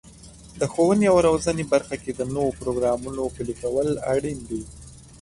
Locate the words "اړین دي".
4.13-4.63